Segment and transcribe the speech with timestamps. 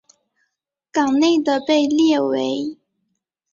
[0.91, 2.75] 港内的被列为。